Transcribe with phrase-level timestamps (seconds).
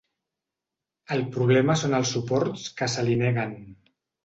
[1.15, 3.57] El problema són els suports que se li neguen.